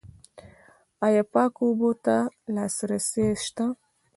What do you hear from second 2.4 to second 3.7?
لاسرسی شته؟